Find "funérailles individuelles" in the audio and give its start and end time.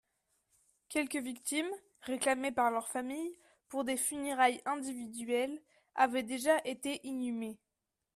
3.97-5.61